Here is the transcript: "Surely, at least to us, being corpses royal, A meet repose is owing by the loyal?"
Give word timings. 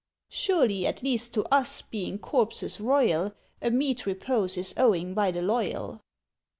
"Surely, 0.31 0.87
at 0.87 1.03
least 1.03 1.31
to 1.35 1.43
us, 1.53 1.83
being 1.83 2.17
corpses 2.17 2.79
royal, 2.81 3.35
A 3.61 3.69
meet 3.69 4.07
repose 4.07 4.57
is 4.57 4.73
owing 4.75 5.13
by 5.13 5.29
the 5.29 5.43
loyal?" 5.43 6.01